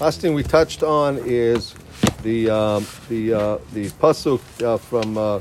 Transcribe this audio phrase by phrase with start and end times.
[0.00, 1.76] Last thing we touched on is
[2.24, 5.38] the um, the uh, the pasuk uh, from uh,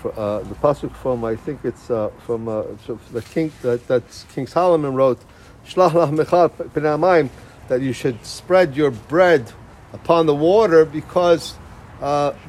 [0.00, 2.64] fr- uh, the pasuk from I think it's uh, from uh,
[3.12, 4.02] the king that that
[4.34, 5.20] King Solomon wrote
[7.68, 9.52] that you should spread your bread
[9.92, 11.54] upon the water because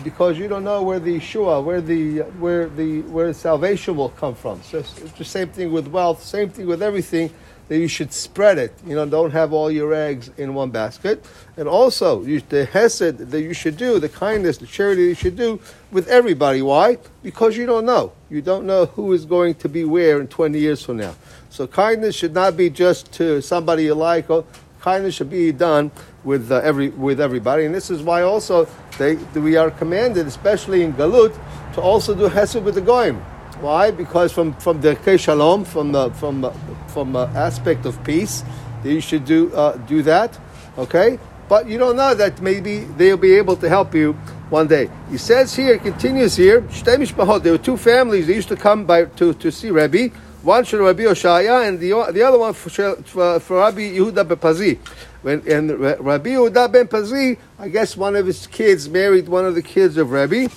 [0.03, 4.33] because you don't know where the Yeshua, where the where the where salvation will come
[4.33, 4.59] from.
[4.63, 7.29] So it's the same thing with wealth, same thing with everything.
[7.69, 8.73] That you should spread it.
[8.85, 11.25] You know, don't have all your eggs in one basket.
[11.55, 15.37] And also, you, the hesed that you should do, the kindness, the charity you should
[15.37, 15.59] do
[15.91, 16.61] with everybody.
[16.61, 16.97] Why?
[17.21, 18.11] Because you don't know.
[18.29, 21.15] You don't know who is going to be where in 20 years from now.
[21.49, 24.29] So kindness should not be just to somebody you like.
[24.29, 24.43] Or
[24.83, 25.91] kindness should be done
[26.23, 28.67] with uh, every with everybody, and this is why also
[28.97, 31.33] they we are commanded, especially in Galut,
[31.73, 33.23] to also do hesed with the goyim.
[33.63, 33.91] Why?
[33.91, 36.51] Because from from the shalom, from the from
[36.87, 38.43] from aspect of peace,
[38.83, 40.37] you should do uh, do that.
[40.77, 41.17] Okay,
[41.47, 44.89] but you don't know that maybe they'll be able to help you one day.
[45.09, 46.59] He says here, continues here.
[46.59, 46.99] There
[47.53, 48.27] were two families.
[48.27, 50.13] that used to come by to to see Rebbe.
[50.43, 54.35] One for Rabbi Oshaya and the, the other one for, for, for Rabbi Yehuda ben
[54.35, 54.77] Pazi.
[55.21, 59.55] When, and Rabbi Yehuda ben Pazi, I guess one of his kids married one of
[59.55, 60.47] the kids of Rabbi.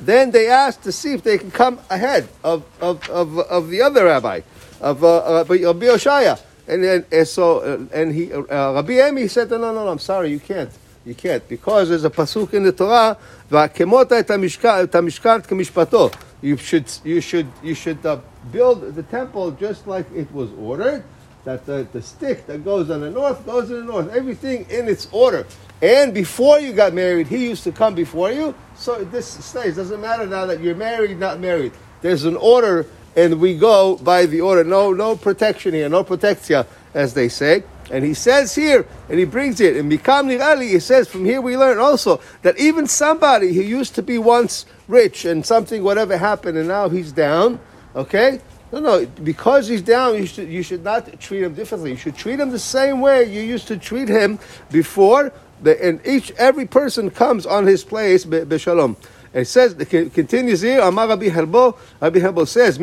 [0.00, 3.82] Then they asked to see if they can come ahead of, of, of, of the
[3.82, 4.40] other rabbi,
[4.80, 6.40] of uh, Rabbi Oshaya.
[6.68, 8.42] And and so uh, and he uh,
[8.74, 10.70] Rabbi Emi said, no, no, no, I'm sorry, you can't.
[11.06, 13.16] You can't because there's a pasuk in the Torah,
[13.50, 18.18] "Va'kemota et hamishkan kemishpato." You should you should you should uh,
[18.52, 21.02] build the temple just like it was ordered.
[21.48, 24.14] That the, the stick that goes on the north goes in the north.
[24.14, 25.46] Everything in its order.
[25.80, 28.54] And before you got married, he used to come before you.
[28.76, 29.76] So this stays.
[29.76, 31.72] Doesn't matter now that you're married, not married.
[32.02, 32.84] There's an order,
[33.16, 34.62] and we go by the order.
[34.62, 37.64] No, no protection here, no protectia, as they say.
[37.90, 41.40] And he says here, and he brings it, in Mikam Nirali, he says, from here
[41.40, 46.18] we learn also that even somebody who used to be once rich and something, whatever
[46.18, 47.58] happened, and now he's down,
[47.96, 48.42] okay?
[48.70, 51.90] No, no, because he's down, you should, you should not treat him differently.
[51.90, 54.38] You should treat him the same way you used to treat him
[54.70, 58.96] before, the, and each, every person comes on his place, b'shalom.
[59.32, 62.76] It says, it continues here, Amar Rabbi Herbo, Rabbi Herbo says,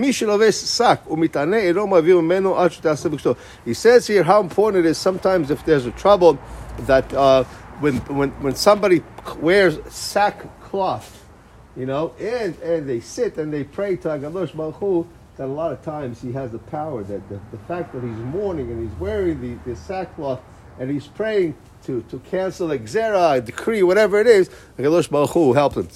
[0.56, 3.38] sak umitane meno.
[3.64, 6.40] He says here how important it is sometimes if there's a trouble
[6.82, 7.44] that uh,
[7.80, 9.04] when, when, when somebody
[9.38, 11.28] wears sackcloth,
[11.76, 15.08] you know, and, and they sit and they pray to HaKadosh Baruch
[15.38, 18.18] that a lot of times he has the power, that the, the fact that he's
[18.18, 20.40] mourning and he's wearing the, the sackcloth
[20.80, 25.32] and he's praying to, to cancel a gezera, a decree, whatever it is, הקדוש Baruch
[25.32, 25.88] Hu helped him.